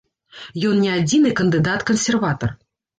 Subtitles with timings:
[0.69, 2.61] Ён не адзіны кандыдат-кансерватар.